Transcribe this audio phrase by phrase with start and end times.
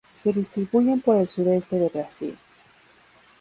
[0.15, 2.35] Se distribuyen por el sudeste de Brasil.